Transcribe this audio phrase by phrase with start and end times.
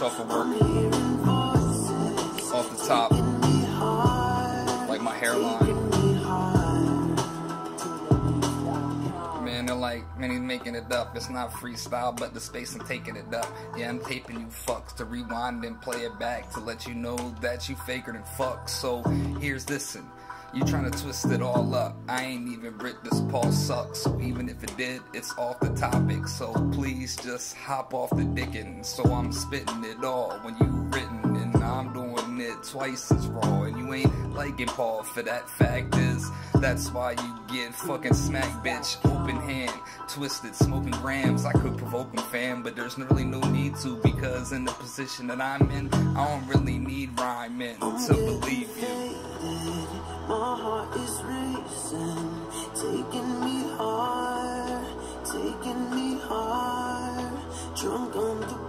[0.00, 0.46] off of work,
[2.54, 3.17] off the top,
[9.68, 11.14] They're like, man, he's making it up.
[11.14, 13.54] It's not freestyle, but the space I'm taking it up.
[13.76, 17.18] Yeah, I'm taping you fucks to rewind and play it back to let you know
[17.42, 18.70] that you faker than fuck.
[18.70, 19.02] So
[19.42, 20.08] here's this and
[20.54, 21.98] you trying to twist it all up.
[22.08, 23.98] I ain't even writ this Paul sucks.
[23.98, 26.26] So even if it did, it's off the topic.
[26.28, 28.82] So please just hop off the dickin'.
[28.82, 31.07] So I'm spitting it all when you written
[32.40, 33.62] and it twice as raw.
[33.62, 38.64] And you ain't liking Paul for that fact is that's why you get fucking smack,
[38.64, 38.96] bitch.
[39.04, 39.72] Open hand,
[40.08, 41.44] twisted, smoking grams.
[41.44, 45.26] I could provoke him, fam, but there's really no need to because in the position
[45.28, 49.16] that I'm in, I don't really need rhyming to believe you.
[50.28, 52.30] My heart is racing,
[52.74, 54.86] taking me hard,
[55.24, 57.32] taking me hard.
[57.76, 58.68] Drunk on the